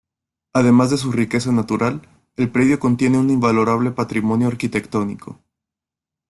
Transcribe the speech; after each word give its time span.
Además 0.53 0.89
de 0.89 0.97
su 0.97 1.11
riqueza 1.11 1.51
natural, 1.51 2.01
el 2.35 2.49
predio 2.49 2.79
contiene 2.79 3.19
un 3.19 3.29
invalorable 3.29 3.91
patrimonio 3.91 4.47
arquitectónico. 4.47 5.39